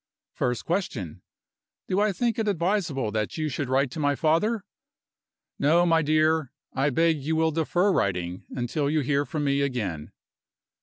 First 0.33 0.65
question: 0.65 1.21
Do 1.87 1.99
I 1.99 2.11
think 2.11 2.39
it 2.39 2.47
advisable 2.47 3.11
that 3.11 3.37
you 3.37 3.49
should 3.49 3.69
write 3.69 3.91
to 3.91 3.99
my 3.99 4.15
father? 4.15 4.63
No, 5.59 5.85
my 5.85 6.01
dear; 6.01 6.51
I 6.73 6.89
beg 6.89 7.19
you 7.21 7.35
will 7.35 7.51
defer 7.51 7.91
writing, 7.91 8.43
until 8.49 8.89
you 8.89 9.01
hear 9.01 9.25
from 9.25 9.43
me 9.43 9.61
again. 9.61 10.11